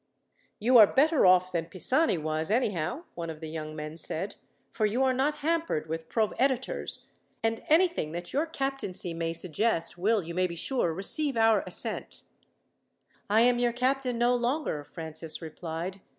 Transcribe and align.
"You 0.57 0.79
are 0.79 0.87
better 0.87 1.27
off 1.27 1.51
than 1.51 1.67
Pisani 1.67 2.17
was, 2.17 2.49
anyhow," 2.49 3.03
one 3.13 3.29
of 3.29 3.39
the 3.39 3.51
young 3.51 3.75
men 3.75 3.95
said, 3.95 4.33
"for 4.71 4.87
you 4.87 5.03
are 5.03 5.13
not 5.13 5.35
hampered 5.45 5.85
with 5.87 6.09
proveditors, 6.09 7.05
and 7.43 7.61
anything 7.69 8.11
that 8.11 8.33
your 8.33 8.47
captaincy 8.47 9.13
may 9.13 9.31
suggest 9.31 9.99
will, 9.99 10.23
you 10.23 10.33
may 10.33 10.47
be 10.47 10.55
sure, 10.55 10.91
receive 10.91 11.37
our 11.37 11.61
assent." 11.67 12.23
"I 13.29 13.41
am 13.41 13.59
your 13.59 13.73
captain 13.73 14.17
no 14.17 14.33
longer," 14.33 14.83
Francis 14.83 15.39
replied. 15.39 16.01